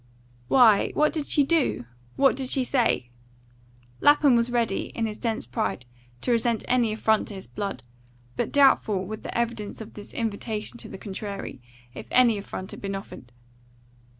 "Why, 0.47 0.89
what 0.95 1.13
did 1.13 1.27
she 1.27 1.43
do? 1.43 1.85
What 2.15 2.35
did 2.35 2.49
she 2.49 2.63
say?" 2.63 3.11
Lapham 3.99 4.35
was 4.35 4.49
ready, 4.49 4.85
in 4.95 5.05
his 5.05 5.19
dense 5.19 5.45
pride, 5.45 5.85
to 6.21 6.31
resent 6.31 6.65
any 6.67 6.91
affront 6.91 7.27
to 7.27 7.35
his 7.35 7.45
blood, 7.45 7.83
but 8.35 8.51
doubtful, 8.51 9.05
with 9.05 9.21
the 9.21 9.37
evidence 9.37 9.79
of 9.79 9.93
this 9.93 10.15
invitation 10.15 10.79
to 10.79 10.89
the 10.89 10.97
contrary, 10.97 11.61
if 11.93 12.07
any 12.09 12.39
affront 12.39 12.71
had 12.71 12.81
been 12.81 12.95
offered. 12.95 13.31